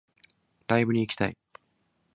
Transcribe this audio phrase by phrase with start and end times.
[0.65, 1.37] ライブに行きたい